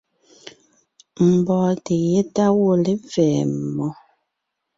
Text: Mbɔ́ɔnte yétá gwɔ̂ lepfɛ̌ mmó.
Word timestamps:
Mbɔ́ɔnte 1.31 1.93
yétá 2.09 2.45
gwɔ̂ 2.55 2.73
lepfɛ̌ 2.83 3.29
mmó. 3.53 3.87